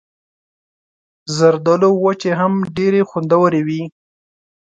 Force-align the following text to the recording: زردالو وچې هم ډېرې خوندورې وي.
زردالو 1.37 1.89
وچې 2.03 2.31
هم 2.39 2.53
ډېرې 2.77 3.01
خوندورې 3.09 3.61
وي. 3.67 3.81